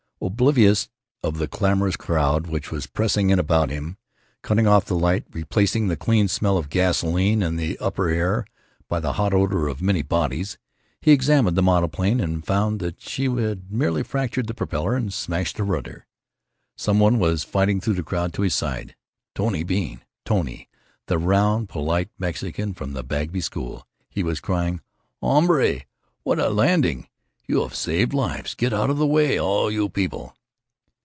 Oblivious 0.23 0.87
of 1.23 1.39
the 1.39 1.47
clamorous 1.47 1.95
crowd 1.95 2.45
which 2.45 2.69
was 2.71 2.85
pressing 2.85 3.31
in 3.31 3.39
about 3.39 3.71
him, 3.71 3.97
cutting 4.43 4.67
off 4.67 4.85
the 4.85 4.95
light, 4.95 5.23
replacing 5.33 5.87
the 5.87 5.97
clean 5.97 6.27
smell 6.27 6.59
of 6.59 6.69
gasoline 6.69 7.41
and 7.41 7.57
the 7.57 7.75
upper 7.79 8.07
air 8.07 8.45
by 8.87 8.99
the 8.99 9.13
hot 9.13 9.33
odor 9.33 9.67
of 9.67 9.81
many 9.81 10.03
bodies, 10.03 10.59
he 11.01 11.09
examined 11.09 11.57
the 11.57 11.63
monoplane 11.63 12.19
and 12.19 12.45
found 12.45 12.79
that 12.79 13.01
she 13.01 13.25
had 13.25 13.71
merely 13.71 14.03
fractured 14.03 14.45
the 14.45 14.53
propeller 14.53 14.95
and 14.95 15.11
smashed 15.11 15.57
the 15.57 15.63
rudder. 15.63 16.05
Some 16.77 16.99
one 16.99 17.17
was 17.17 17.43
fighting 17.43 17.81
through 17.81 17.95
the 17.95 18.03
crowd 18.03 18.31
to 18.33 18.43
his 18.43 18.53
side—Tony 18.53 19.63
Bean—Tony 19.63 20.69
the 21.07 21.17
round, 21.17 21.67
polite 21.67 22.11
Mexican 22.19 22.75
from 22.75 22.93
the 22.93 23.03
Bagby 23.03 23.41
School. 23.41 23.87
He 24.07 24.21
was 24.21 24.39
crying: 24.39 24.81
"Hombre, 25.23 25.81
what 26.21 26.37
a 26.37 26.49
landing! 26.49 27.07
You 27.47 27.63
have 27.63 27.75
saved 27.75 28.13
lives.... 28.13 28.55
Get 28.55 28.71
out 28.71 28.89
of 28.89 28.97
the 28.97 29.05
way, 29.07 29.37
all 29.37 29.69
you 29.69 29.89
people!" 29.89 30.33